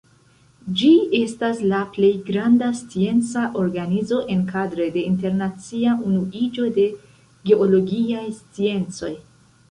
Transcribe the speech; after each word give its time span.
Ĝi 0.79 0.87
estas 1.17 1.59
la 1.71 1.81
plej 1.97 2.07
granda 2.29 2.69
scienca 2.79 3.43
organizo 3.63 4.17
enkadre 4.35 4.87
de 4.95 5.03
Internacia 5.09 5.93
Unuiĝo 6.13 6.65
de 6.79 6.87
Geologiaj 7.51 8.25
Sciencoj. 8.39 9.11